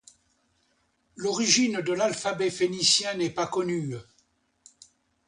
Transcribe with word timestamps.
L'origine 1.15 1.79
de 1.81 1.93
l'alphabet 1.93 2.49
phénicien 2.49 3.13
n'est 3.13 3.29
pas 3.29 3.45
connue. 3.45 3.93